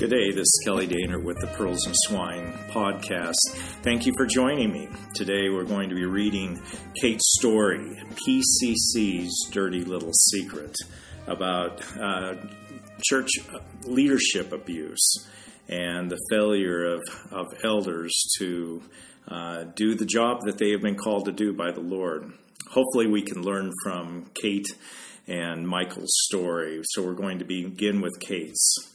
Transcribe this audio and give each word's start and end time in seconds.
Good 0.00 0.08
day, 0.08 0.30
this 0.30 0.46
is 0.46 0.62
Kelly 0.64 0.88
Daner 0.88 1.22
with 1.22 1.36
the 1.42 1.48
Pearls 1.58 1.84
and 1.84 1.94
Swine 2.06 2.54
podcast. 2.70 3.36
Thank 3.82 4.06
you 4.06 4.14
for 4.16 4.24
joining 4.24 4.72
me. 4.72 4.88
Today 5.14 5.50
we're 5.50 5.64
going 5.64 5.90
to 5.90 5.94
be 5.94 6.06
reading 6.06 6.58
Kate's 6.98 7.34
story, 7.38 8.02
PCC's 8.14 9.50
Dirty 9.50 9.84
Little 9.84 10.14
Secret, 10.30 10.74
about 11.26 11.82
uh, 11.98 12.36
church 13.02 13.28
leadership 13.84 14.52
abuse 14.52 15.28
and 15.68 16.10
the 16.10 16.18
failure 16.30 16.94
of, 16.94 17.02
of 17.30 17.48
elders 17.62 18.18
to 18.38 18.82
uh, 19.28 19.64
do 19.74 19.94
the 19.94 20.06
job 20.06 20.42
that 20.42 20.58
they 20.58 20.70
have 20.70 20.82
been 20.82 20.96
called 20.96 21.26
to 21.26 21.32
do 21.32 21.52
by 21.52 21.70
the 21.70 21.80
Lord. 21.80 22.32
Hopefully, 22.70 23.06
we 23.06 23.22
can 23.22 23.42
learn 23.42 23.72
from 23.82 24.26
Kate 24.34 24.66
and 25.26 25.66
Michael's 25.66 26.12
story. 26.26 26.80
So, 26.84 27.02
we're 27.02 27.14
going 27.14 27.38
to 27.38 27.44
begin 27.44 28.00
with 28.00 28.18
Kate's. 28.20 28.90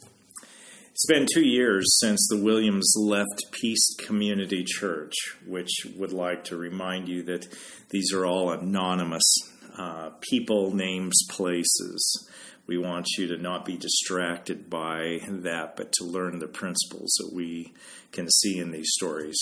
It's 0.92 1.06
been 1.08 1.28
two 1.34 1.46
years 1.46 1.86
since 2.00 2.26
the 2.30 2.42
Williams 2.42 2.94
left 2.98 3.52
Peace 3.52 3.96
Community 3.98 4.64
Church, 4.64 5.14
which 5.46 5.70
would 5.98 6.14
like 6.14 6.46
to 6.46 6.56
remind 6.56 7.10
you 7.10 7.22
that 7.24 7.48
these 7.90 8.14
are 8.14 8.26
all 8.26 8.52
anonymous 8.52 9.36
uh, 9.78 10.12
people, 10.22 10.74
names, 10.74 11.22
places. 11.30 12.30
We 12.68 12.78
want 12.78 13.08
you 13.18 13.28
to 13.28 13.38
not 13.38 13.64
be 13.66 13.78
distracted 13.78 14.70
by 14.70 15.20
that, 15.28 15.76
but 15.76 15.92
to 15.94 16.04
learn 16.04 16.40
the 16.40 16.48
principles 16.48 17.14
that 17.20 17.32
we 17.34 17.74
can 18.12 18.30
see 18.30 18.58
in 18.58 18.72
these 18.72 18.92
stories. 18.94 19.38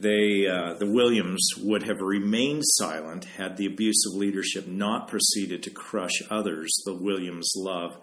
They, 0.00 0.46
uh, 0.46 0.74
the 0.74 0.90
Williams 0.90 1.46
would 1.58 1.82
have 1.82 2.00
remained 2.00 2.62
silent 2.64 3.24
had 3.24 3.56
the 3.56 3.66
abusive 3.66 4.14
leadership 4.14 4.66
not 4.66 5.08
proceeded 5.08 5.62
to 5.64 5.70
crush 5.70 6.22
others 6.30 6.74
the 6.86 6.94
Williams 6.94 7.52
love 7.56 8.00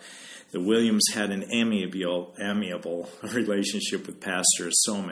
the 0.51 0.59
Williams 0.59 1.05
had 1.13 1.31
an 1.31 1.45
amiable, 1.53 2.35
amiable 2.39 3.09
relationship 3.23 4.05
with 4.05 4.19
Pastor 4.19 4.69
Some. 4.69 5.11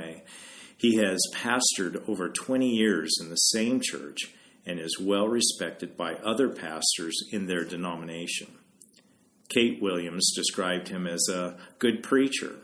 He 0.78 0.98
has 0.98 1.20
pastored 1.34 2.08
over 2.10 2.30
20 2.30 2.68
years 2.68 3.18
in 3.22 3.30
the 3.30 3.36
same 3.36 3.80
church 3.82 4.34
and 4.66 4.80
is 4.80 5.00
well 5.00 5.28
respected 5.28 5.96
by 5.96 6.16
other 6.16 6.50
pastors 6.50 7.18
in 7.32 7.48
their 7.48 7.64
denomination. 7.64 8.59
Kate 9.50 9.82
Williams 9.82 10.32
described 10.36 10.90
him 10.90 11.08
as 11.08 11.28
a 11.30 11.58
good 11.80 12.04
preacher. 12.04 12.58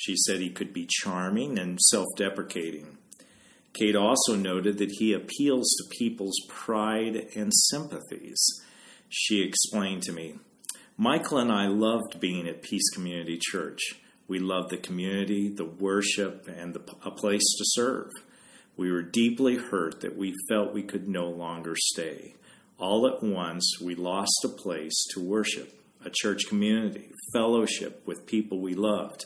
She 0.00 0.16
said 0.16 0.40
he 0.40 0.50
could 0.50 0.72
be 0.72 0.86
charming 0.88 1.58
and 1.58 1.80
self 1.80 2.08
deprecating. 2.16 2.98
Kate 3.72 3.96
also 3.96 4.34
noted 4.34 4.78
that 4.78 4.90
he 4.98 5.12
appeals 5.12 5.68
to 5.76 5.96
people's 5.96 6.38
pride 6.48 7.28
and 7.36 7.52
sympathies. 7.70 8.42
She 9.08 9.42
explained 9.42 10.02
to 10.02 10.12
me, 10.12 10.38
Michael 10.96 11.38
and 11.38 11.50
I 11.50 11.68
loved 11.68 12.20
being 12.20 12.46
at 12.48 12.62
Peace 12.62 12.90
Community 12.90 13.38
Church. 13.40 13.80
We 14.28 14.38
loved 14.38 14.70
the 14.70 14.76
community, 14.76 15.48
the 15.48 15.64
worship, 15.64 16.48
and 16.48 16.74
the, 16.74 16.80
a 17.04 17.10
place 17.10 17.42
to 17.58 17.64
serve. 17.66 18.10
We 18.76 18.90
were 18.90 19.02
deeply 19.02 19.56
hurt 19.56 20.00
that 20.00 20.16
we 20.16 20.34
felt 20.48 20.72
we 20.72 20.82
could 20.82 21.08
no 21.08 21.28
longer 21.28 21.74
stay. 21.76 22.34
All 22.78 23.06
at 23.06 23.22
once, 23.22 23.78
we 23.80 23.94
lost 23.94 24.44
a 24.44 24.48
place 24.48 25.04
to 25.12 25.20
worship, 25.20 25.81
a 26.04 26.10
church 26.10 26.42
community, 26.48 27.10
fellowship 27.32 28.02
with 28.06 28.26
people 28.26 28.60
we 28.60 28.74
loved, 28.74 29.24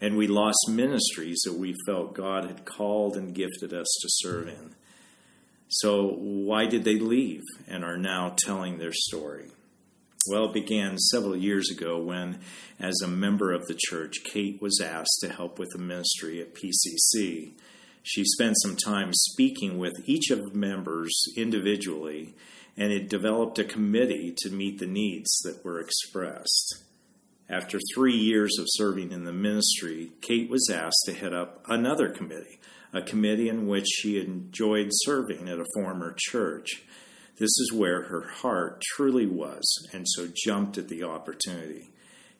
and 0.00 0.16
we 0.16 0.26
lost 0.26 0.58
ministries 0.68 1.40
that 1.44 1.54
we 1.54 1.74
felt 1.86 2.14
God 2.14 2.44
had 2.44 2.64
called 2.64 3.16
and 3.16 3.34
gifted 3.34 3.72
us 3.72 3.86
to 4.02 4.08
serve 4.10 4.48
in. 4.48 4.74
So, 5.68 6.08
why 6.08 6.66
did 6.66 6.84
they 6.84 6.98
leave 6.98 7.42
and 7.66 7.84
are 7.84 7.96
now 7.96 8.34
telling 8.38 8.78
their 8.78 8.92
story? 8.92 9.50
Well, 10.26 10.46
it 10.46 10.54
began 10.54 10.98
several 10.98 11.36
years 11.36 11.70
ago 11.70 11.98
when, 11.98 12.38
as 12.80 13.00
a 13.02 13.08
member 13.08 13.52
of 13.52 13.66
the 13.66 13.76
church, 13.76 14.24
Kate 14.24 14.60
was 14.60 14.80
asked 14.80 15.18
to 15.20 15.28
help 15.28 15.58
with 15.58 15.70
the 15.70 15.78
ministry 15.78 16.40
at 16.40 16.54
PCC. 16.54 17.52
She 18.02 18.24
spent 18.24 18.56
some 18.62 18.76
time 18.76 19.10
speaking 19.12 19.78
with 19.78 19.92
each 20.06 20.30
of 20.30 20.40
the 20.40 20.56
members 20.56 21.12
individually, 21.36 22.34
and 22.76 22.92
it 22.92 23.08
developed 23.08 23.58
a 23.58 23.64
committee 23.64 24.34
to 24.38 24.50
meet 24.50 24.78
the 24.78 24.86
needs 24.86 25.30
that 25.44 25.64
were 25.64 25.80
expressed. 25.80 26.84
After 27.48 27.78
three 27.94 28.16
years 28.16 28.56
of 28.58 28.66
serving 28.68 29.12
in 29.12 29.24
the 29.24 29.32
ministry, 29.32 30.12
Kate 30.22 30.48
was 30.48 30.70
asked 30.72 31.02
to 31.06 31.14
head 31.14 31.34
up 31.34 31.62
another 31.68 32.08
committee, 32.08 32.58
a 32.92 33.02
committee 33.02 33.48
in 33.48 33.66
which 33.66 33.86
she 33.86 34.20
enjoyed 34.20 34.88
serving 34.90 35.48
at 35.48 35.58
a 35.58 35.66
former 35.74 36.14
church. 36.16 36.82
This 37.36 37.50
is 37.50 37.72
where 37.72 38.04
her 38.04 38.28
heart 38.28 38.82
truly 38.94 39.26
was, 39.26 39.62
and 39.92 40.06
so 40.08 40.28
jumped 40.34 40.78
at 40.78 40.88
the 40.88 41.02
opportunity. 41.02 41.90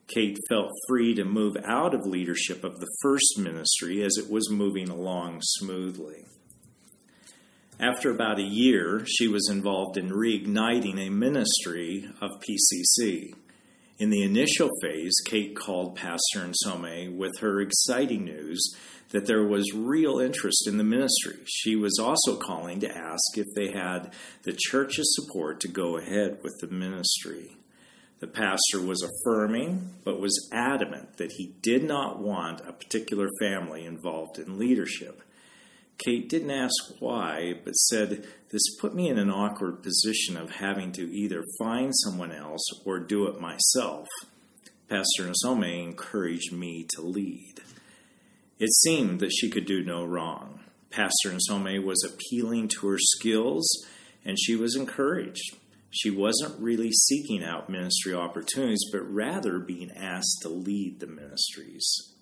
Kate 0.06 0.39
felt 0.49 0.71
free 0.89 1.15
to 1.15 1.25
move 1.25 1.56
out 1.65 1.94
of 1.94 2.06
leadership 2.06 2.62
of 2.62 2.78
the 2.78 2.91
first 3.03 3.39
ministry 3.39 4.03
as 4.03 4.17
it 4.17 4.31
was 4.31 4.50
moving 4.50 4.89
along 4.89 5.41
smoothly. 5.43 6.27
After 7.81 8.11
about 8.11 8.39
a 8.39 8.43
year, 8.43 9.05
she 9.05 9.27
was 9.27 9.49
involved 9.51 9.97
in 9.97 10.11
reigniting 10.11 10.99
a 10.99 11.11
ministry 11.11 12.09
of 12.21 12.31
PCC. 12.41 13.35
In 13.99 14.11
the 14.11 14.23
initial 14.23 14.71
phase, 14.81 15.15
Kate 15.27 15.57
called 15.57 15.97
Pastor 15.97 16.41
Nsome 16.41 17.17
with 17.17 17.39
her 17.41 17.61
exciting 17.61 18.25
news 18.25 18.62
that 19.11 19.27
there 19.27 19.45
was 19.45 19.75
real 19.75 20.21
interest 20.21 20.69
in 20.69 20.79
the 20.79 20.85
ministry. 20.85 21.39
She 21.47 21.75
was 21.75 21.99
also 22.01 22.37
calling 22.37 22.79
to 22.81 22.97
ask 22.97 23.37
if 23.37 23.47
they 23.57 23.73
had 23.73 24.12
the 24.45 24.56
church's 24.56 25.12
support 25.17 25.61
to 25.61 25.69
go 25.69 25.97
ahead 25.97 26.39
with 26.45 26.55
the 26.61 26.69
ministry. 26.69 27.56
The 28.21 28.29
pastor 28.29 28.81
was 28.81 29.03
affirming, 29.03 29.95
but 30.05 30.21
was 30.21 30.49
adamant 30.53 31.17
that 31.17 31.33
he 31.33 31.55
did 31.61 31.83
not 31.83 32.21
want 32.21 32.61
a 32.61 32.73
particular 32.73 33.29
family 33.41 33.85
involved 33.85 34.39
in 34.39 34.59
leadership. 34.59 35.23
Kate 35.99 36.28
didn't 36.28 36.50
ask 36.50 36.72
why, 36.99 37.55
but 37.65 37.72
said, 37.72 38.27
This 38.50 38.77
put 38.81 38.94
me 38.94 39.09
in 39.09 39.19
an 39.19 39.31
awkward 39.31 39.82
position 39.82 40.37
of 40.37 40.56
having 40.56 40.93
to 40.93 41.03
either 41.03 41.44
find 41.59 41.93
someone 41.94 42.32
else 42.32 42.65
or 42.84 42.99
do 42.99 43.27
it 43.27 43.41
myself. 43.41 44.09
Pastor 44.88 45.25
Nsome 45.25 45.84
encouraged 45.84 46.53
me 46.53 46.87
to 46.94 47.03
lead. 47.03 47.55
It 48.59 48.72
seemed 48.72 49.21
that 49.21 49.32
she 49.32 49.50
could 49.50 49.66
do 49.66 49.82
no 49.82 50.05
wrong. 50.05 50.60
Pastor 50.91 51.31
Nsome 51.31 51.82
was 51.82 52.05
appealing 52.05 52.69
to 52.69 52.87
her 52.88 52.99
skills, 52.99 53.66
and 54.25 54.38
she 54.38 54.55
was 54.55 54.76
encouraged. 54.76 55.56
She 55.91 56.11
wasn't 56.11 56.61
really 56.61 56.91
seeking 56.91 57.43
out 57.43 57.71
ministry 57.71 58.15
opportunities, 58.15 58.84
but 58.93 59.03
rather 59.03 59.59
being 59.59 59.91
asked 59.93 60.38
to 60.43 60.49
lead 60.49 61.00
the 61.00 61.06
ministries. 61.06 62.13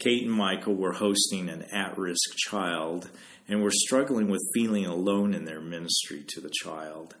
Kate 0.00 0.22
and 0.22 0.32
Michael 0.32 0.74
were 0.74 0.94
hosting 0.94 1.50
an 1.50 1.62
at 1.74 1.96
risk 1.98 2.34
child 2.36 3.10
and 3.46 3.62
were 3.62 3.70
struggling 3.70 4.30
with 4.30 4.40
feeling 4.54 4.86
alone 4.86 5.34
in 5.34 5.44
their 5.44 5.60
ministry 5.60 6.24
to 6.26 6.40
the 6.40 6.48
child. 6.50 7.16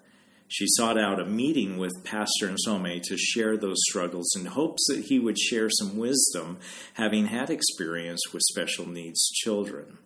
She 0.48 0.64
sought 0.66 0.98
out 0.98 1.20
a 1.20 1.26
meeting 1.26 1.76
with 1.76 2.02
Pastor 2.04 2.48
Nsome 2.48 3.02
to 3.02 3.18
share 3.18 3.58
those 3.58 3.76
struggles 3.88 4.34
in 4.34 4.46
hopes 4.46 4.86
that 4.88 5.04
he 5.04 5.18
would 5.18 5.38
share 5.38 5.68
some 5.68 5.98
wisdom, 5.98 6.58
having 6.94 7.26
had 7.26 7.50
experience 7.50 8.32
with 8.32 8.40
special 8.48 8.88
needs 8.88 9.30
children. 9.30 9.98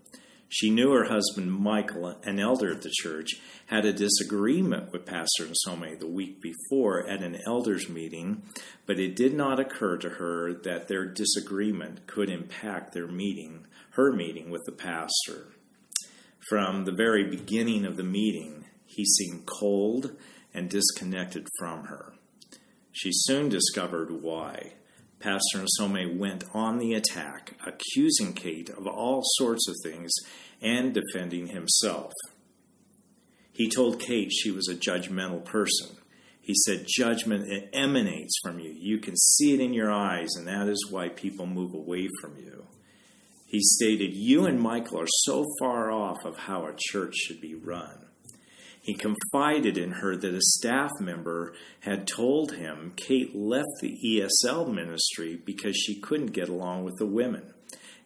She 0.54 0.70
knew 0.70 0.92
her 0.92 1.06
husband 1.06 1.53
Michael, 1.53 2.16
an 2.22 2.38
elder 2.38 2.70
at 2.70 2.82
the 2.82 2.92
church, 3.03 3.41
had 3.66 3.84
a 3.84 3.92
disagreement 3.92 4.92
with 4.92 5.04
Pastor 5.04 5.47
Nsome 5.47 5.98
the 5.98 6.06
week 6.06 6.41
before 6.41 7.09
at 7.09 7.25
an 7.25 7.41
elders 7.44 7.88
meeting, 7.88 8.44
but 8.87 9.00
it 9.00 9.16
did 9.16 9.34
not 9.34 9.59
occur 9.59 9.97
to 9.97 10.10
her 10.10 10.53
that 10.62 10.87
their 10.87 11.06
disagreement 11.06 12.06
could 12.06 12.31
impact 12.31 12.93
their 12.93 13.09
meeting, 13.09 13.66
her 13.94 14.12
meeting 14.12 14.48
with 14.48 14.62
the 14.64 14.70
pastor. 14.70 15.48
From 16.48 16.84
the 16.84 16.93
very 16.93 17.25
beginning 17.25 17.84
of 17.84 17.96
the 17.96 18.05
meeting, 18.05 18.67
he 18.87 19.05
seemed 19.05 19.46
cold 19.46 20.12
and 20.55 20.70
disconnected 20.70 21.49
from 21.58 21.87
her. 21.87 22.14
She 22.93 23.11
soon 23.12 23.49
discovered 23.49 24.23
why. 24.23 24.75
Pastor 25.25 25.65
Nsome 25.65 26.19
went 26.19 26.44
on 26.53 26.76
the 26.76 26.93
attack, 26.93 27.56
accusing 27.67 28.35
Kate 28.35 28.69
of 28.69 28.87
all 28.87 29.23
sorts 29.37 29.67
of 29.67 29.75
things 29.82 30.12
and 30.61 30.93
defending 30.93 31.47
himself. 31.47 32.12
He 33.50 33.71
told 33.71 34.00
Kate 34.00 34.31
she 34.31 34.50
was 34.50 34.69
a 34.69 34.75
judgmental 34.75 35.43
person. 35.43 35.97
He 36.43 36.53
said, 36.67 36.85
Judgment 36.87 37.71
emanates 37.73 38.35
from 38.43 38.59
you. 38.59 38.71
You 38.76 38.99
can 38.99 39.17
see 39.17 39.55
it 39.55 39.61
in 39.61 39.73
your 39.73 39.91
eyes, 39.91 40.29
and 40.37 40.47
that 40.47 40.69
is 40.69 40.91
why 40.91 41.09
people 41.09 41.47
move 41.47 41.73
away 41.73 42.06
from 42.20 42.37
you. 42.37 42.67
He 43.47 43.61
stated, 43.62 44.12
You 44.12 44.44
and 44.44 44.61
Michael 44.61 45.00
are 45.00 45.09
so 45.09 45.47
far 45.59 45.91
off 45.91 46.27
of 46.27 46.37
how 46.37 46.67
a 46.67 46.75
church 46.77 47.15
should 47.17 47.41
be 47.41 47.55
run. 47.55 48.09
He 48.84 48.92
confided 48.92 49.78
in 49.78 49.92
her 49.92 50.14
that 50.14 50.34
a 50.34 50.42
staff 50.42 50.90
member 51.00 51.54
had 51.81 52.06
told 52.06 52.52
him 52.52 52.92
Kate 52.96 53.34
left 53.34 53.81
the 53.81 53.98
ESL 54.04 54.70
ministry 54.70 55.40
because 55.42 55.75
she 55.75 55.98
couldn't 55.98 56.34
get 56.34 56.50
along 56.50 56.84
with 56.84 56.98
the 56.98 57.06
women, 57.06 57.54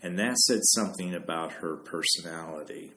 and 0.00 0.16
that 0.20 0.36
said 0.36 0.60
something 0.62 1.16
about 1.16 1.54
her 1.54 1.75
personality. 1.75 2.92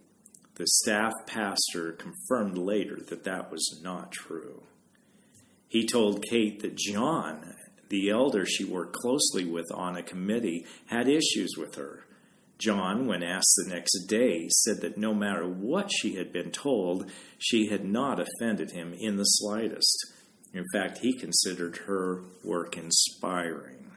The 0.56 0.68
staff 0.68 1.14
pastor 1.26 1.94
confirmed 1.94 2.56
later 2.56 3.00
that 3.08 3.24
that 3.24 3.50
was 3.52 3.80
not 3.82 4.12
true. 4.12 4.62
He 5.68 5.88
told 5.88 6.24
Kate 6.30 6.62
that 6.62 6.78
John, 6.78 7.56
the 7.90 8.12
elder 8.12 8.46
she 8.46 8.64
worked 8.64 8.94
closely 8.94 9.46
with 9.46 9.72
on 9.74 9.98
a 9.98 10.04
committee, 10.04 10.68
had 10.86 11.08
issues 11.08 11.56
with 11.58 11.74
her. 11.78 12.06
John, 12.62 13.08
when 13.08 13.24
asked 13.24 13.56
the 13.58 13.74
next 13.74 14.06
day, 14.08 14.48
said 14.50 14.82
that 14.82 14.98
no 14.98 15.16
matter 15.16 15.48
what 15.48 15.90
she 15.92 16.16
had 16.16 16.32
been 16.32 16.52
told, 16.52 17.10
she 17.40 17.68
had 17.68 17.84
not 17.84 18.20
offended 18.20 18.72
him 18.72 18.94
in 18.98 19.18
the 19.18 19.24
slightest. 19.24 20.14
In 20.54 20.66
fact, 20.72 21.00
he 21.00 21.18
considered 21.18 21.78
her 21.88 22.22
work 22.44 22.78
inspiring. 22.78 23.92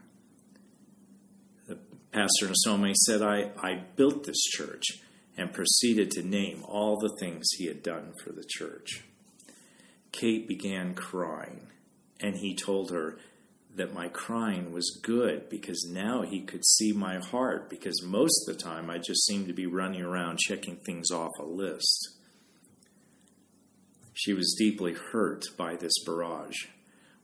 Pastor 2.11 2.47
Nsome 2.47 2.95
said, 2.95 3.23
I, 3.23 3.51
I 3.61 3.83
built 3.97 4.25
this 4.25 4.41
church 4.45 4.85
and 5.37 5.53
proceeded 5.53 6.13
to 6.13 6.23
name 6.23 6.65
all 6.67 6.97
the 6.97 7.15
things 7.19 7.49
he 7.59 7.67
had 7.67 7.83
done 7.83 8.13
for 8.23 8.33
the 8.33 8.45
church. 8.49 9.03
Kate 10.13 10.47
began 10.47 10.95
crying, 10.95 11.67
and 12.21 12.37
he 12.37 12.55
told 12.55 12.93
her 12.93 13.19
that 13.77 13.93
my 13.93 14.09
crying 14.09 14.73
was 14.73 15.01
good 15.03 15.49
because 15.49 15.89
now 15.91 16.23
he 16.23 16.41
could 16.41 16.65
see 16.65 16.93
my 16.93 17.19
heart, 17.19 17.69
because 17.69 18.03
most 18.05 18.49
of 18.49 18.57
the 18.57 18.63
time 18.63 18.89
I 18.89 18.99
just 18.99 19.27
seemed 19.27 19.49
to 19.49 19.53
be 19.53 19.67
running 19.67 20.03
around 20.03 20.39
checking 20.39 20.77
things 20.77 21.11
off 21.11 21.33
a 21.41 21.45
list. 21.45 22.11
She 24.13 24.33
was 24.33 24.55
deeply 24.57 24.95
hurt 24.95 25.45
by 25.57 25.75
this 25.75 25.93
barrage, 26.07 26.67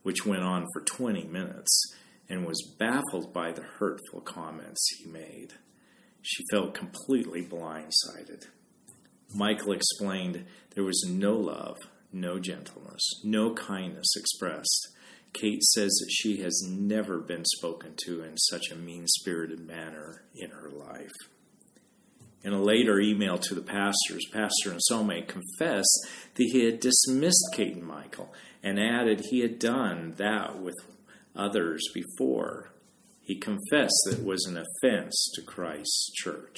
which 0.02 0.26
went 0.26 0.43
on 0.43 0.67
for 0.73 0.81
20 0.81 1.25
minutes, 1.25 1.94
and 2.29 2.44
was 2.44 2.75
baffled 2.79 3.32
by 3.32 3.53
the 3.53 3.62
hurtful 3.62 4.20
comments 4.20 4.85
he 4.99 5.08
made. 5.08 5.55
She 6.23 6.44
felt 6.50 6.75
completely 6.75 7.43
blindsided. 7.43 8.46
Michael 9.35 9.73
explained 9.73 10.46
there 10.75 10.85
was 10.85 11.06
no 11.08 11.35
love, 11.35 11.76
no 12.12 12.41
gentleness, 12.41 13.03
no 13.23 13.55
kindness 13.55 14.08
expressed. 14.17 14.88
Kate 15.32 15.62
says 15.62 15.91
that 16.00 16.11
she 16.11 16.43
has 16.43 16.62
never 16.69 17.19
been 17.19 17.44
spoken 17.44 17.94
to 18.05 18.23
in 18.23 18.37
such 18.37 18.71
a 18.71 18.77
mean 18.77 19.06
spirited 19.06 19.61
manner 19.61 20.25
in 20.35 20.50
her 20.50 20.71
life. 20.71 21.12
In 22.43 22.53
a 22.53 22.62
later 22.62 22.99
email 22.99 23.38
to 23.38 23.55
the 23.55 23.61
pastors, 23.61 24.27
Pastor 24.32 24.71
Nsome 24.71 25.29
confessed 25.29 26.09
that 26.35 26.49
he 26.53 26.65
had 26.65 26.81
dismissed 26.81 27.50
Kate 27.53 27.77
and 27.77 27.87
Michael 27.87 28.32
and 28.62 28.81
added 28.81 29.27
he 29.31 29.41
had 29.41 29.59
done 29.59 30.15
that 30.17 30.59
with 30.59 30.77
others 31.37 31.82
before. 31.93 32.71
He 33.23 33.38
confessed 33.38 34.00
that 34.06 34.21
it 34.21 34.25
was 34.25 34.44
an 34.47 34.56
offense 34.56 35.31
to 35.35 35.43
Christ's 35.43 36.12
church. 36.15 36.56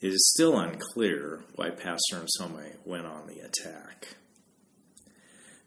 It 0.00 0.08
is 0.08 0.32
still 0.34 0.58
unclear 0.58 1.44
why 1.54 1.70
Pastor 1.70 2.16
Nsome 2.16 2.76
went 2.84 3.06
on 3.06 3.26
the 3.26 3.38
attack. 3.38 4.16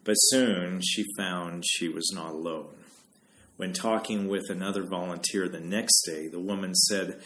But 0.08 0.14
soon 0.14 0.80
she 0.82 1.04
found 1.18 1.66
she 1.68 1.90
was 1.90 2.14
not 2.16 2.32
alone. 2.32 2.78
When 3.58 3.74
talking 3.74 4.30
with 4.30 4.50
another 4.50 4.84
volunteer 4.84 5.50
the 5.50 5.60
next 5.60 6.02
day, 6.06 6.30
the 6.30 6.40
woman 6.40 6.74
said, 6.76 7.20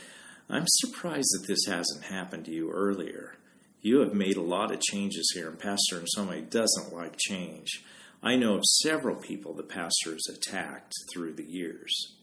I'm 0.50 0.66
surprised 0.66 1.30
that 1.34 1.48
this 1.48 1.68
hasn't 1.68 2.06
happened 2.06 2.46
to 2.46 2.52
you 2.52 2.72
earlier. 2.72 3.36
You 3.84 4.00
have 4.00 4.16
made 4.16 4.36
a 4.36 4.42
lot 4.42 4.72
of 4.72 4.82
changes 4.82 5.32
here, 5.36 5.48
and 5.48 5.60
Pastor 5.60 6.02
Nsome 6.02 6.50
doesn't 6.50 6.92
like 6.92 7.18
change. 7.20 7.84
I 8.24 8.36
know 8.36 8.56
of 8.56 8.66
several 8.66 9.18
people 9.18 9.54
the 9.54 9.62
pastor 9.62 10.14
has 10.14 10.28
attacked 10.28 10.94
through 11.14 11.34
the 11.34 11.46
years. 11.46 12.16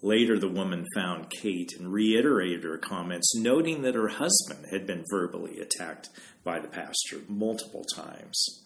Later, 0.00 0.38
the 0.38 0.48
woman 0.48 0.86
found 0.94 1.30
Kate 1.30 1.72
and 1.76 1.92
reiterated 1.92 2.62
her 2.62 2.78
comments, 2.78 3.34
noting 3.34 3.82
that 3.82 3.96
her 3.96 4.08
husband 4.08 4.66
had 4.70 4.86
been 4.86 5.04
verbally 5.10 5.58
attacked 5.58 6.08
by 6.44 6.60
the 6.60 6.68
pastor 6.68 7.22
multiple 7.28 7.84
times. 7.96 8.62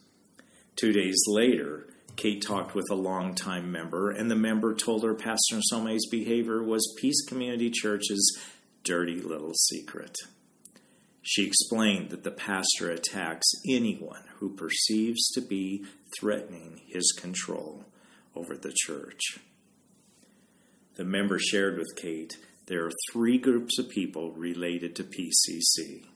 Two 0.76 0.92
days 0.92 1.22
later, 1.26 1.86
Kate 2.16 2.42
talked 2.42 2.74
with 2.74 2.90
a 2.90 2.94
longtime 2.94 3.72
member, 3.72 4.10
and 4.10 4.30
the 4.30 4.36
member 4.36 4.74
told 4.74 5.02
her 5.04 5.14
Pastor 5.14 5.56
Nsome's 5.56 6.06
behavior 6.10 6.62
was 6.62 6.94
Peace 6.98 7.24
Community 7.26 7.70
Church's 7.70 8.38
dirty 8.84 9.20
little 9.20 9.54
secret. 9.54 10.14
She 11.22 11.44
explained 11.44 12.10
that 12.10 12.24
the 12.24 12.30
pastor 12.30 12.90
attacks 12.90 13.50
anyone 13.68 14.22
who 14.36 14.54
perceives 14.54 15.28
to 15.30 15.40
be 15.40 15.84
threatening 16.20 16.82
his 16.86 17.12
control 17.18 17.84
over 18.34 18.56
the 18.56 18.72
church. 18.84 19.38
The 20.94 21.04
member 21.04 21.38
shared 21.38 21.78
with 21.78 21.96
Kate 21.96 22.36
there 22.66 22.84
are 22.84 22.92
three 23.12 23.38
groups 23.38 23.78
of 23.78 23.88
people 23.88 24.32
related 24.32 24.96
to 24.96 25.04
PCC 25.04 26.06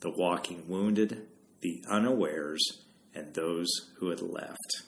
the 0.00 0.12
walking 0.16 0.68
wounded, 0.68 1.26
the 1.60 1.82
unawares, 1.90 2.62
and 3.14 3.34
those 3.34 3.68
who 3.98 4.10
had 4.10 4.20
left. 4.20 4.82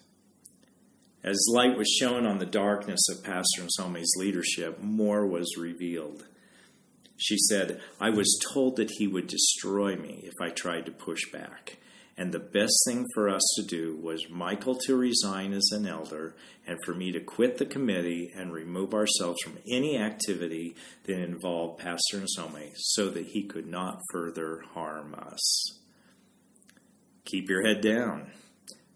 As 1.22 1.38
light 1.52 1.76
was 1.76 1.88
shown 1.88 2.24
on 2.24 2.38
the 2.38 2.46
darkness 2.46 3.00
of 3.10 3.22
Pastor 3.22 3.62
Nsome's 3.62 4.14
leadership, 4.16 4.82
more 4.82 5.26
was 5.26 5.56
revealed. 5.58 6.24
She 7.18 7.36
said, 7.36 7.80
I 8.00 8.08
was 8.08 8.40
told 8.52 8.76
that 8.76 8.92
he 8.92 9.06
would 9.06 9.26
destroy 9.26 9.96
me 9.96 10.22
if 10.24 10.32
I 10.40 10.48
tried 10.48 10.86
to 10.86 10.92
push 10.92 11.30
back. 11.30 11.76
And 12.16 12.32
the 12.32 12.38
best 12.38 12.74
thing 12.86 13.06
for 13.14 13.28
us 13.28 13.42
to 13.56 13.62
do 13.62 13.96
was 13.96 14.30
Michael 14.30 14.74
to 14.86 14.96
resign 14.96 15.52
as 15.52 15.70
an 15.72 15.86
elder 15.86 16.34
and 16.66 16.78
for 16.84 16.94
me 16.94 17.12
to 17.12 17.20
quit 17.20 17.58
the 17.58 17.66
committee 17.66 18.30
and 18.34 18.52
remove 18.52 18.94
ourselves 18.94 19.40
from 19.42 19.58
any 19.70 19.98
activity 19.98 20.74
that 21.04 21.18
involved 21.18 21.80
Pastor 21.80 22.20
Nsome 22.20 22.72
so 22.76 23.10
that 23.10 23.26
he 23.26 23.42
could 23.42 23.66
not 23.66 24.00
further 24.12 24.62
harm 24.72 25.14
us. 25.14 25.79
Keep 27.30 27.48
your 27.48 27.64
head 27.64 27.80
down. 27.80 28.32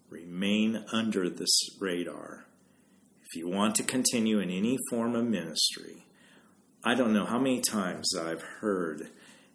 Remain 0.09 0.83
under 0.91 1.29
this 1.29 1.57
radar. 1.79 2.45
If 3.23 3.39
you 3.39 3.47
want 3.47 3.75
to 3.75 3.83
continue 3.83 4.39
in 4.39 4.49
any 4.49 4.77
form 4.89 5.15
of 5.15 5.25
ministry, 5.25 6.05
I 6.83 6.95
don't 6.95 7.13
know 7.13 7.23
how 7.23 7.39
many 7.39 7.61
times 7.61 8.13
I've 8.13 8.41
heard 8.59 9.07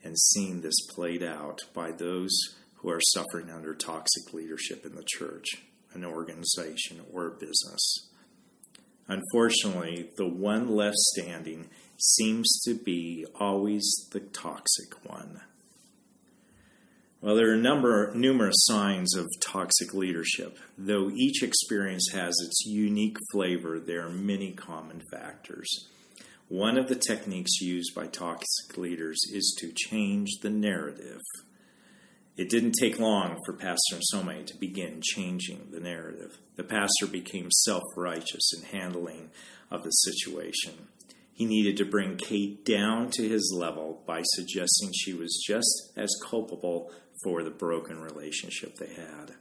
and 0.02 0.18
seen 0.18 0.62
this 0.62 0.86
played 0.94 1.22
out 1.22 1.58
by 1.74 1.90
those 1.90 2.30
who 2.76 2.88
are 2.88 3.02
suffering 3.12 3.50
under 3.50 3.74
toxic 3.74 4.32
leadership 4.32 4.86
in 4.86 4.94
the 4.94 5.04
church, 5.06 5.46
an 5.92 6.02
organization, 6.02 7.02
or 7.12 7.26
a 7.26 7.38
business. 7.38 8.08
Unfortunately, 9.08 10.08
the 10.16 10.28
one 10.28 10.68
left 10.68 10.96
standing 10.96 11.68
seems 11.98 12.60
to 12.64 12.74
be 12.74 13.26
always 13.38 13.84
the 14.12 14.20
toxic 14.20 15.04
one. 15.04 15.42
Well, 17.22 17.34
there 17.34 17.50
are 17.50 17.54
a 17.54 17.58
number, 17.58 18.14
numerous 18.14 18.56
signs 18.60 19.14
of 19.14 19.28
toxic 19.42 19.92
leadership. 19.92 20.56
Though 20.78 21.10
each 21.10 21.42
experience 21.42 22.08
has 22.14 22.34
its 22.42 22.64
unique 22.64 23.18
flavor, 23.30 23.78
there 23.78 24.06
are 24.06 24.10
many 24.10 24.52
common 24.52 25.02
factors. 25.12 25.68
One 26.48 26.78
of 26.78 26.88
the 26.88 26.96
techniques 26.96 27.60
used 27.60 27.94
by 27.94 28.06
toxic 28.06 28.78
leaders 28.78 29.20
is 29.30 29.54
to 29.60 29.70
change 29.70 30.30
the 30.40 30.48
narrative. 30.48 31.20
It 32.38 32.48
didn't 32.48 32.76
take 32.80 32.98
long 32.98 33.38
for 33.44 33.52
Pastor 33.52 33.96
Nsome 33.96 34.46
to 34.46 34.56
begin 34.56 35.02
changing 35.02 35.68
the 35.72 35.80
narrative. 35.80 36.38
The 36.56 36.64
pastor 36.64 37.06
became 37.06 37.50
self 37.50 37.82
righteous 37.96 38.50
in 38.56 38.62
handling 38.62 39.28
of 39.70 39.82
the 39.82 39.90
situation. 39.90 40.88
He 41.40 41.46
needed 41.46 41.76
to 41.78 41.84
bring 41.84 42.16
Kate 42.16 42.64
down 42.66 43.10
to 43.12 43.28
his 43.28 43.54
level 43.56 44.02
by 44.06 44.20
suggesting 44.24 44.90
she 44.92 45.14
was 45.14 45.42
just 45.46 45.90
as 45.96 46.10
culpable 46.28 46.92
for 47.22 47.42
the 47.42 47.50
broken 47.50 48.00
relationship 48.00 48.76
they 48.76 48.94
had. 48.94 49.34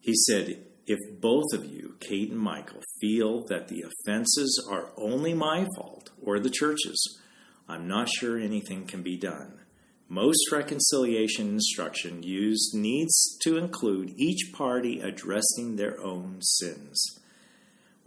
He 0.00 0.14
said, 0.26 0.64
If 0.86 0.98
both 1.20 1.52
of 1.52 1.64
you, 1.64 1.96
Kate 2.00 2.30
and 2.30 2.38
Michael, 2.38 2.82
feel 3.00 3.44
that 3.48 3.68
the 3.68 3.82
offenses 3.82 4.66
are 4.70 4.92
only 4.96 5.34
my 5.34 5.66
fault 5.76 6.10
or 6.22 6.38
the 6.38 6.50
church's, 6.50 7.20
I'm 7.68 7.86
not 7.86 8.08
sure 8.08 8.38
anything 8.38 8.86
can 8.86 9.02
be 9.02 9.16
done. 9.16 9.60
Most 10.08 10.50
reconciliation 10.50 11.48
instruction 11.48 12.22
used 12.22 12.74
needs 12.74 13.36
to 13.42 13.58
include 13.58 14.14
each 14.16 14.52
party 14.54 15.00
addressing 15.00 15.76
their 15.76 16.00
own 16.00 16.38
sins. 16.40 17.18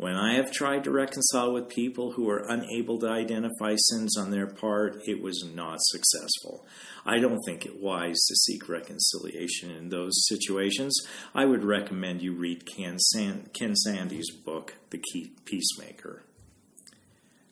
When 0.01 0.15
I 0.15 0.33
have 0.33 0.51
tried 0.51 0.83
to 0.85 0.89
reconcile 0.89 1.53
with 1.53 1.69
people 1.69 2.13
who 2.13 2.27
are 2.27 2.43
unable 2.49 2.97
to 2.97 3.07
identify 3.07 3.75
sins 3.77 4.17
on 4.17 4.31
their 4.31 4.47
part, 4.47 4.99
it 5.05 5.21
was 5.21 5.45
not 5.53 5.77
successful. 5.79 6.65
I 7.05 7.19
don't 7.19 7.37
think 7.45 7.67
it 7.67 7.79
wise 7.79 8.17
to 8.27 8.35
seek 8.35 8.67
reconciliation 8.67 9.69
in 9.69 9.89
those 9.89 10.13
situations. 10.27 10.99
I 11.35 11.45
would 11.45 11.63
recommend 11.63 12.23
you 12.23 12.33
read 12.33 12.65
Ken, 12.65 12.97
Sand- 12.97 13.51
Ken 13.53 13.75
Sande's 13.75 14.31
book, 14.31 14.73
The 14.89 14.97
Key 14.97 15.33
Peacemaker. 15.45 16.23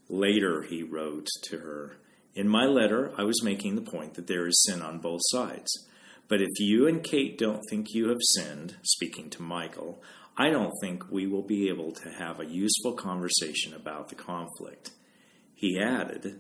Later, 0.10 0.64
he 0.64 0.82
wrote 0.82 1.28
to 1.50 1.60
her 1.60 1.98
In 2.34 2.48
my 2.48 2.66
letter, 2.66 3.12
I 3.16 3.26
was 3.26 3.44
making 3.44 3.76
the 3.76 3.92
point 3.92 4.16
that 4.16 4.26
there 4.26 4.48
is 4.48 4.64
sin 4.64 4.82
on 4.82 4.98
both 4.98 5.22
sides. 5.26 5.70
But 6.28 6.42
if 6.42 6.60
you 6.60 6.88
and 6.88 7.04
Kate 7.04 7.38
don't 7.38 7.64
think 7.70 7.94
you 7.94 8.10
have 8.10 8.22
sinned, 8.22 8.78
speaking 8.84 9.30
to 9.32 9.42
Michael, 9.44 10.02
I 10.40 10.52
don't 10.52 10.74
think 10.80 11.12
we 11.12 11.28
will 11.28 11.42
be 11.42 11.68
able 11.68 11.92
to 11.92 12.10
have 12.10 12.40
a 12.40 12.46
useful 12.46 12.94
conversation 12.94 13.74
about 13.74 14.08
the 14.08 14.16
conflict. 14.16 14.92
He 15.54 15.78
added, 15.78 16.40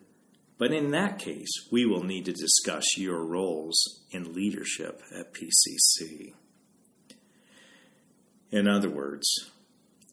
But 0.57 0.71
in 0.71 0.91
that 0.91 1.19
case, 1.19 1.51
we 1.69 1.85
will 1.85 2.05
need 2.05 2.23
to 2.23 2.31
discuss 2.31 2.85
your 2.97 3.25
roles 3.25 3.77
in 4.11 4.33
leadership 4.33 5.01
at 5.13 5.33
PCC. 5.33 6.33
In 8.51 8.69
other 8.69 8.89
words, 8.89 9.27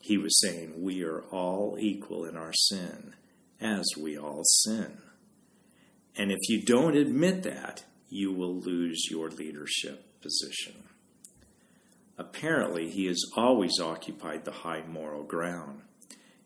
he 0.00 0.18
was 0.18 0.40
saying 0.40 0.82
we 0.82 1.04
are 1.04 1.22
all 1.30 1.76
equal 1.78 2.24
in 2.24 2.36
our 2.36 2.52
sin, 2.52 3.14
as 3.60 3.84
we 3.96 4.18
all 4.18 4.42
sin. 4.64 4.98
And 6.16 6.32
if 6.32 6.48
you 6.48 6.60
don't 6.60 6.96
admit 6.96 7.44
that, 7.44 7.84
you 8.10 8.32
will 8.32 8.58
lose 8.58 9.06
your 9.08 9.30
leadership 9.30 10.20
position. 10.20 10.85
Apparently, 12.18 12.90
he 12.90 13.06
has 13.06 13.22
always 13.36 13.78
occupied 13.80 14.44
the 14.44 14.52
high 14.52 14.82
moral 14.86 15.22
ground. 15.22 15.82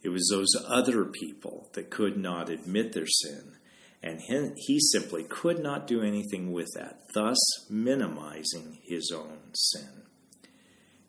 It 0.03 0.09
was 0.09 0.29
those 0.31 0.53
other 0.67 1.05
people 1.05 1.69
that 1.75 1.91
could 1.91 2.17
not 2.17 2.49
admit 2.49 2.93
their 2.93 3.07
sin, 3.07 3.57
and 4.03 4.21
he 4.57 4.81
simply 4.81 5.25
could 5.25 5.63
not 5.63 5.87
do 5.87 6.03
anything 6.03 6.53
with 6.53 6.69
that, 6.75 7.01
thus 7.15 7.39
minimizing 7.69 8.79
his 8.83 9.13
own 9.15 9.39
sin. 9.53 10.03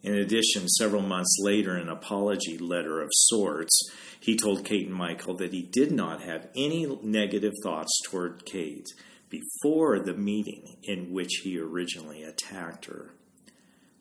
In 0.04 0.16
addition, 0.16 0.68
several 0.68 1.04
months 1.04 1.38
later, 1.40 1.76
in 1.78 1.84
an 1.84 1.90
apology 1.90 2.58
letter 2.58 3.02
of 3.02 3.10
sorts, 3.12 3.90
he 4.20 4.36
told 4.36 4.66
Kate 4.66 4.88
and 4.88 4.96
Michael 4.96 5.36
that 5.38 5.54
he 5.54 5.62
did 5.62 5.92
not 5.92 6.22
have 6.22 6.50
any 6.56 6.86
negative 7.04 7.54
thoughts 7.64 7.92
toward 8.06 8.46
Kate 8.46 8.88
before 9.30 10.00
the 10.00 10.16
meeting 10.16 10.78
in 10.84 11.14
which 11.14 11.42
he 11.44 11.58
originally 11.58 12.24
attacked 12.24 12.86
her. 12.86 13.14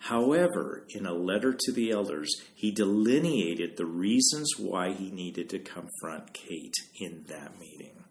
However, 0.04 0.86
in 0.88 1.04
a 1.04 1.12
letter 1.12 1.54
to 1.58 1.72
the 1.72 1.90
elders, 1.90 2.34
he 2.54 2.70
delineated 2.70 3.76
the 3.76 3.86
reasons 3.86 4.54
why 4.58 4.92
he 4.92 5.10
needed 5.10 5.50
to 5.50 5.58
confront 5.58 6.32
Kate 6.32 6.74
in 6.98 7.24
that 7.28 7.58
meeting. 7.60 8.04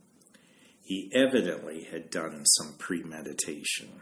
He 0.84 1.12
evidently 1.13 1.88
had 1.91 2.12
done 2.12 2.46
some 2.46 2.75
premeditation. 2.77 4.01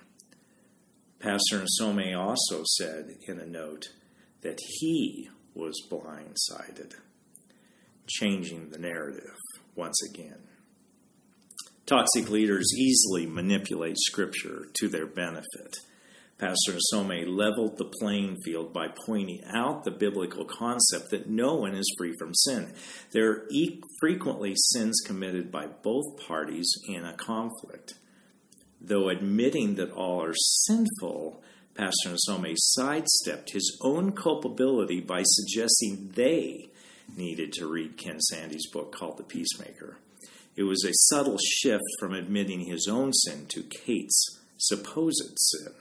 Pastor 1.20 1.64
Nsome 1.64 2.16
also 2.16 2.64
said 2.78 3.16
in 3.28 3.40
a 3.40 3.46
note 3.46 3.86
that 4.42 4.60
he 4.80 5.30
was 5.56 5.82
blindsided, 5.90 6.94
changing 8.06 8.70
the 8.70 8.80
narrative 8.80 9.36
once 9.76 9.98
again. 10.14 10.44
Toxic 11.86 12.30
leaders 12.30 12.68
easily 12.78 13.26
manipulate 13.26 13.98
Scripture 13.98 14.68
to 14.74 14.90
their 14.90 15.08
benefit. 15.08 15.78
Pastor 16.38 16.74
Nsome 16.74 17.26
leveled 17.28 17.78
the 17.78 17.92
playing 18.00 18.38
field 18.46 18.72
by 18.72 18.90
pointing 19.08 19.44
out 19.52 19.84
the 19.84 19.92
biblical 19.92 20.46
concept 20.46 21.10
that 21.10 21.28
no 21.28 21.56
one 21.56 21.74
is 21.74 21.92
free 21.98 22.14
from 22.20 22.36
sin. 22.36 22.74
There 23.12 23.32
are 23.32 23.48
frequently 24.00 24.54
sins 24.56 25.02
committed 25.04 25.52
by 25.52 25.66
both 25.66 26.20
parties 26.28 26.72
in 26.88 27.06
a 27.06 27.14
conflict. 27.14 27.96
Though 28.80 29.10
admitting 29.10 29.76
that 29.76 29.92
all 29.92 30.22
are 30.24 30.36
sinful, 30.36 31.42
Pastor 31.74 32.10
Nsome 32.10 32.54
sidestepped 32.56 33.54
his 33.54 33.76
own 33.82 34.12
culpability 34.12 35.02
by 35.02 35.24
suggesting 35.26 36.12
they 36.14 36.70
needed 37.16 37.52
to 37.54 37.66
read 37.66 37.98
Ken 37.98 38.20
Sande's 38.32 38.70
book 38.70 38.94
called 38.94 39.18
The 39.18 39.24
Peacemaker. 39.24 39.98
It 40.56 40.64
was 40.64 40.84
a 40.86 40.94
subtle 40.94 41.40
shift 41.40 41.84
from 42.00 42.14
admitting 42.14 42.62
his 42.62 42.88
own 42.88 43.12
sin 43.14 43.48
to 43.50 43.64
Kate's 43.64 44.40
supposed 44.58 45.36
sin. 45.36 45.74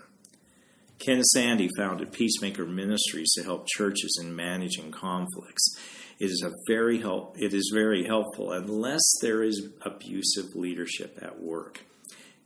Ken 0.99 1.23
Sande 1.23 1.69
founded 1.77 2.13
Peacemaker 2.13 2.65
Ministries 2.65 3.33
to 3.35 3.43
help 3.43 3.67
churches 3.69 4.19
in 4.23 4.35
managing 4.35 4.91
conflicts. 4.91 5.77
It 6.19 6.31
is 6.31 6.43
a 6.43 6.53
very 6.67 7.01
help, 7.01 7.37
it 7.39 7.53
is 7.53 7.71
very 7.73 8.05
helpful 8.05 8.53
unless 8.53 9.03
there 9.21 9.43
is 9.43 9.69
abusive 9.83 10.55
leadership 10.55 11.19
at 11.21 11.41
work. 11.41 11.85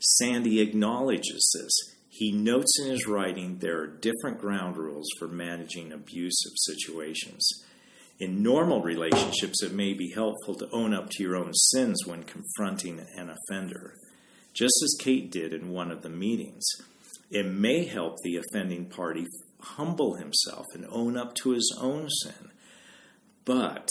Sande 0.00 0.58
acknowledges 0.58 1.48
this. 1.54 1.96
He 2.08 2.32
notes 2.32 2.72
in 2.80 2.90
his 2.90 3.06
writing 3.06 3.58
there 3.58 3.78
are 3.80 3.86
different 3.86 4.40
ground 4.40 4.76
rules 4.76 5.06
for 5.18 5.28
managing 5.28 5.92
abusive 5.92 6.52
situations. 6.56 7.48
In 8.18 8.42
normal 8.42 8.82
relationships, 8.82 9.62
it 9.62 9.72
may 9.72 9.94
be 9.94 10.10
helpful 10.10 10.54
to 10.56 10.68
own 10.72 10.92
up 10.92 11.08
to 11.10 11.22
your 11.22 11.36
own 11.36 11.54
sins 11.54 12.04
when 12.04 12.24
confronting 12.24 13.00
an 13.16 13.30
offender, 13.30 13.94
just 14.52 14.74
as 14.82 14.98
Kate 15.00 15.30
did 15.30 15.54
in 15.54 15.70
one 15.70 15.90
of 15.90 16.02
the 16.02 16.10
meetings. 16.10 16.64
It 17.30 17.46
may 17.46 17.84
help 17.84 18.16
the 18.22 18.36
offending 18.36 18.86
party 18.86 19.26
humble 19.60 20.14
himself 20.14 20.66
and 20.74 20.86
own 20.90 21.16
up 21.16 21.34
to 21.36 21.50
his 21.50 21.76
own 21.80 22.08
sin. 22.22 22.50
But 23.44 23.88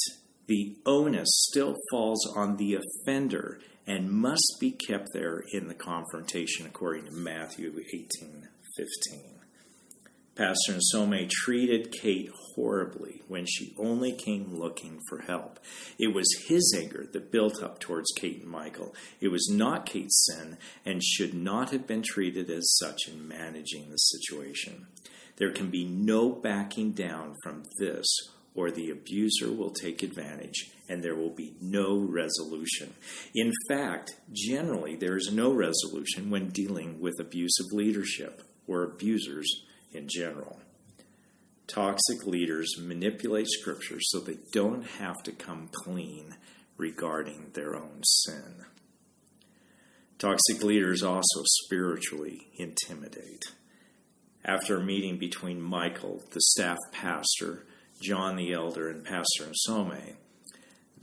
the 0.47 0.75
onus 0.85 1.29
still 1.49 1.75
falls 1.91 2.25
on 2.35 2.57
the 2.57 2.75
offender 2.75 3.59
and 3.87 4.11
must 4.11 4.57
be 4.59 4.71
kept 4.71 5.09
there 5.13 5.43
in 5.51 5.67
the 5.67 5.73
confrontation, 5.73 6.65
according 6.65 7.05
to 7.05 7.11
Matthew 7.11 7.73
18 7.93 8.47
15. 10.39 10.47
Pastor 10.47 10.79
Nsome 10.79 11.29
treated 11.29 11.91
Kate 11.91 12.31
horribly 12.55 13.21
when 13.27 13.45
she 13.45 13.75
only 13.77 14.13
came 14.13 14.57
looking 14.57 14.99
for 15.09 15.19
help. 15.19 15.59
It 15.99 16.13
was 16.13 16.45
his 16.47 16.73
anger 16.77 17.05
that 17.11 17.31
built 17.31 17.61
up 17.61 17.79
towards 17.79 18.11
Kate 18.15 18.41
and 18.41 18.49
Michael. 18.49 18.95
It 19.19 19.27
was 19.27 19.49
not 19.51 19.85
Kate's 19.85 20.25
sin 20.25 20.57
and 20.85 21.03
should 21.03 21.33
not 21.33 21.71
have 21.71 21.85
been 21.85 22.01
treated 22.01 22.49
as 22.49 22.77
such 22.77 23.07
in 23.07 23.27
managing 23.27 23.89
the 23.89 23.97
situation. 23.97 24.87
There 25.35 25.51
can 25.51 25.69
be 25.69 25.85
no 25.85 26.29
backing 26.29 26.93
down 26.93 27.35
from 27.43 27.63
this 27.77 28.07
or 28.55 28.71
the 28.71 28.89
abuser 28.89 29.51
will 29.51 29.71
take 29.71 30.03
advantage 30.03 30.71
and 30.87 31.03
there 31.03 31.15
will 31.15 31.29
be 31.29 31.55
no 31.61 31.99
resolution. 31.99 32.93
In 33.35 33.51
fact, 33.67 34.15
generally, 34.31 34.95
there 34.95 35.17
is 35.17 35.31
no 35.31 35.53
resolution 35.53 36.29
when 36.29 36.49
dealing 36.49 36.99
with 36.99 37.19
abusive 37.19 37.67
leadership 37.73 38.41
or 38.67 38.83
abusers 38.83 39.63
in 39.91 40.07
general. 40.07 40.59
Toxic 41.67 42.25
leaders 42.25 42.75
manipulate 42.79 43.47
Scripture 43.47 43.99
so 44.01 44.19
they 44.19 44.37
don't 44.51 44.83
have 44.83 45.21
to 45.23 45.31
come 45.31 45.69
clean 45.71 46.35
regarding 46.77 47.51
their 47.53 47.75
own 47.75 48.01
sin. 48.03 48.65
Toxic 50.17 50.63
leaders 50.63 51.03
also 51.03 51.43
spiritually 51.63 52.47
intimidate. 52.57 53.43
After 54.43 54.77
a 54.77 54.83
meeting 54.83 55.17
between 55.17 55.61
Michael, 55.61 56.23
the 56.31 56.41
staff 56.41 56.77
pastor, 56.91 57.65
John 58.01 58.35
the 58.35 58.51
elder, 58.53 58.89
and 58.89 59.03
Pastor 59.03 59.45
Nsome, 59.45 60.15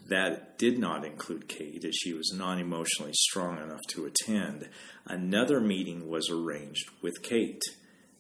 that 0.09 0.59
did 0.59 0.79
not 0.79 1.05
include 1.05 1.49
Kate, 1.49 1.85
as 1.85 1.95
she 1.97 2.13
was 2.13 2.33
non 2.35 2.59
emotionally 2.59 3.13
strong 3.15 3.59
enough 3.59 3.83
to 3.89 4.07
attend. 4.07 4.69
Another 5.07 5.61
meeting 5.61 6.09
was 6.09 6.31
arranged 6.31 6.91
with 7.03 7.23
Kate. 7.23 7.63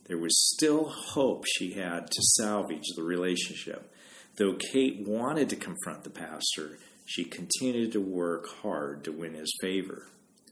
There 0.08 0.18
was 0.18 0.50
still 0.54 0.88
hope 0.88 1.44
she 1.46 1.72
had 1.72 2.10
to 2.10 2.22
salvage 2.22 2.86
the 2.94 3.02
relationship. 3.02 3.92
Though 4.36 4.54
Kate 4.54 5.04
wanted 5.06 5.48
to 5.50 5.56
confront 5.56 6.04
the 6.04 6.10
pastor, 6.10 6.78
she 7.04 7.24
continued 7.24 7.92
to 7.92 8.00
work 8.00 8.46
hard 8.62 9.02
to 9.04 9.12
win 9.12 9.34
his 9.34 9.52
favor. 9.60 10.08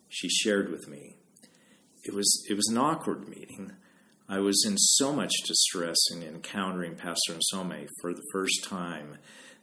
She 0.08 0.28
shared 0.28 0.70
with 0.70 0.88
me. 0.88 1.16
It 2.04 2.14
was, 2.14 2.44
it 2.48 2.54
was 2.54 2.68
an 2.68 2.78
awkward 2.78 3.28
meeting. 3.28 3.72
I 4.28 4.38
was 4.38 4.64
in 4.66 4.78
so 4.78 5.12
much 5.12 5.32
distress 5.46 5.98
in 6.12 6.22
encountering 6.22 6.96
Pastor 6.96 7.34
Nsome 7.34 7.86
for 8.00 8.14
the 8.14 8.24
first 8.32 8.64
time 8.64 9.18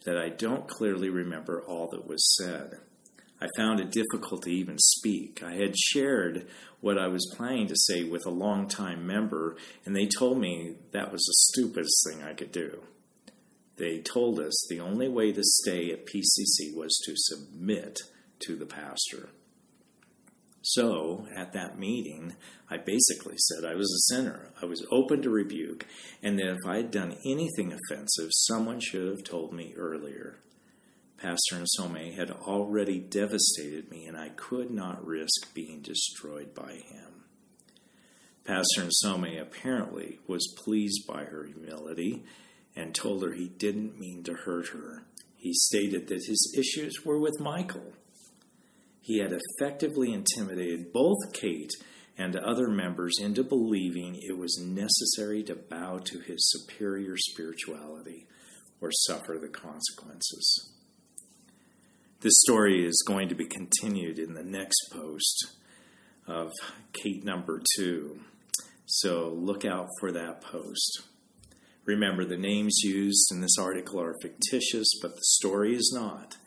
that 0.06 0.18
I 0.18 0.30
don't 0.30 0.68
clearly 0.68 1.10
remember 1.10 1.64
all 1.68 1.88
that 1.92 2.08
was 2.08 2.36
said. 2.38 2.80
I 3.42 3.48
found 3.58 3.80
it 3.80 3.92
difficult 3.92 4.44
to 4.44 4.52
even 4.52 4.78
speak. 4.78 5.42
I 5.44 5.56
had 5.56 5.76
shared 5.76 6.48
what 6.80 7.00
I 7.00 7.08
was 7.08 7.34
planning 7.36 7.68
to 7.68 7.76
say 7.76 8.04
with 8.04 8.26
a 8.26 8.32
longtime 8.32 9.06
member, 9.08 9.58
and 9.84 9.96
they 9.96 10.08
told 10.08 10.40
me 10.40 10.76
that 10.92 11.12
was 11.12 11.22
the 11.22 11.62
stupidest 11.62 12.06
thing 12.08 12.24
I 12.24 12.34
could 12.34 12.52
do. 12.52 12.84
They 13.78 14.00
told 14.00 14.40
us 14.40 14.54
the 14.70 14.80
only 14.80 15.10
way 15.10 15.32
to 15.32 15.42
stay 15.44 15.92
at 15.92 16.06
PCC 16.06 16.76
was 16.76 16.96
to 17.06 17.14
submit 17.16 17.98
to 18.42 18.56
the 18.56 18.68
pastor. 18.68 19.30
So, 20.62 21.26
at 21.36 21.54
that 21.54 21.80
meeting, 21.80 22.36
I 22.70 22.78
basically 22.78 23.38
said 23.38 23.66
I 23.66 23.74
was 23.74 23.92
a 23.92 24.14
sinner. 24.14 24.52
I 24.62 24.66
was 24.66 24.86
open 24.92 25.24
to 25.24 25.32
rebuke, 25.32 25.88
and 26.22 26.38
that 26.38 26.52
if 26.52 26.68
I 26.68 26.78
had 26.78 26.92
done 26.92 27.18
anything 27.26 27.74
offensive, 27.74 28.30
someone 28.32 28.80
should 28.80 29.08
have 29.08 29.24
told 29.24 29.54
me 29.54 29.74
earlier. 29.76 30.38
Pastor 31.22 31.58
Nsome 31.58 32.16
had 32.16 32.32
already 32.32 32.98
devastated 32.98 33.92
me, 33.92 34.08
and 34.08 34.18
I 34.18 34.30
could 34.30 34.72
not 34.72 35.06
risk 35.06 35.54
being 35.54 35.82
destroyed 35.84 36.56
by 36.56 36.72
him. 36.72 37.26
Pastor 38.44 38.88
Nsome 38.90 39.40
apparently 39.40 40.18
was 40.26 40.56
pleased 40.66 41.06
by 41.06 41.26
her 41.26 41.46
humility 41.46 42.24
and 42.76 42.96
told 42.96 43.22
her 43.22 43.34
he 43.34 43.50
didn't 43.50 44.00
mean 44.00 44.24
to 44.24 44.34
hurt 44.34 44.70
her. 44.70 45.04
He 45.36 45.54
stated 45.54 46.08
that 46.08 46.26
his 46.26 46.56
issues 46.58 47.06
were 47.06 47.20
with 47.20 47.40
Michael. 47.40 47.94
He 49.00 49.20
had 49.20 49.32
effectively 49.32 50.12
intimidated 50.14 50.92
both 50.92 51.34
Kate 51.34 51.72
and 52.18 52.36
other 52.36 52.68
members 52.68 53.20
into 53.22 53.44
believing 53.44 54.16
it 54.16 54.40
was 54.40 54.60
necessary 54.60 55.44
to 55.44 55.56
bow 55.56 56.00
to 56.00 56.20
his 56.20 56.50
superior 56.50 57.16
spirituality 57.16 58.28
or 58.80 58.90
suffer 58.92 59.38
the 59.40 59.50
consequences. 59.50 60.72
This 62.22 62.40
story 62.42 62.86
is 62.86 63.04
going 63.08 63.30
to 63.30 63.36
be 63.36 63.48
continued 63.48 64.20
in 64.20 64.36
the 64.36 64.44
next 64.44 64.78
post 64.92 65.56
of 66.28 66.52
Kate 66.94 67.26
number 67.26 67.64
two. 67.76 68.20
So 68.86 69.30
look 69.30 69.66
out 69.66 69.88
for 70.00 70.12
that 70.12 70.40
post. 70.40 71.02
Remember, 71.84 72.24
the 72.24 72.38
names 72.38 72.82
used 72.84 73.32
in 73.32 73.42
this 73.42 73.58
article 73.60 74.00
are 74.00 74.14
fictitious, 74.22 74.88
but 75.02 75.16
the 75.16 75.24
story 75.24 75.76
is 75.76 75.92
not. 75.96 76.38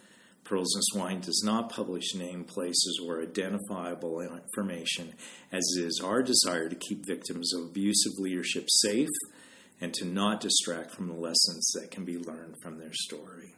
Pearls 0.44 0.76
and 0.76 0.84
Swine 0.84 1.20
does 1.20 1.42
not 1.44 1.72
publish 1.72 2.14
name, 2.14 2.44
places, 2.44 3.00
or 3.04 3.20
identifiable 3.20 4.20
information, 4.20 5.14
as 5.50 5.64
it 5.76 5.86
is 5.86 6.00
our 6.04 6.22
desire 6.22 6.68
to 6.68 6.76
keep 6.76 7.04
victims 7.04 7.52
of 7.52 7.64
abusive 7.64 8.12
leadership 8.18 8.66
safe 8.68 9.08
and 9.80 9.92
to 9.94 10.04
not 10.04 10.40
distract 10.40 10.92
from 10.92 11.08
the 11.08 11.14
lessons 11.14 11.68
that 11.74 11.90
can 11.90 12.04
be 12.04 12.16
learned 12.16 12.54
from 12.62 12.78
their 12.78 12.92
story. 12.92 13.56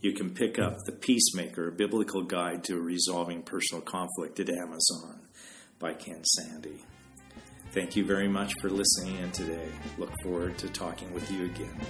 You 0.00 0.12
can 0.12 0.30
pick 0.30 0.58
up 0.58 0.76
The 0.84 0.92
Peacemaker, 0.92 1.68
a 1.68 1.72
biblical 1.72 2.22
guide 2.22 2.64
to 2.64 2.78
resolving 2.78 3.42
personal 3.42 3.82
conflict 3.82 4.38
at 4.38 4.50
Amazon 4.50 5.20
by 5.78 5.94
Ken 5.94 6.22
Sande. 6.22 6.80
Thank 7.72 7.96
you 7.96 8.04
very 8.04 8.28
much 8.28 8.54
for 8.60 8.68
listening 8.68 9.16
in 9.16 9.30
today. 9.32 9.68
Look 9.98 10.12
forward 10.22 10.58
to 10.58 10.68
talking 10.68 11.12
with 11.14 11.30
you 11.30 11.46
again. 11.46 11.80